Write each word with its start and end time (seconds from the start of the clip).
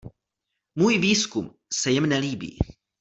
Můj 0.75 0.97
výzkum 0.99 1.55
se 1.73 1.91
jim 1.91 2.05
nelíbí. 2.05 2.59